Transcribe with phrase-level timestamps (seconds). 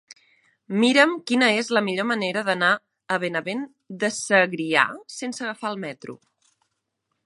[0.83, 2.71] Mira'm quina és la millor manera d'anar
[3.17, 3.63] a Benavent
[4.05, 6.23] de Segrià sense agafar el metro.